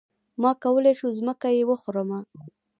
[0.41, 2.19] ما کولی شو ځمکه يې وخورمه.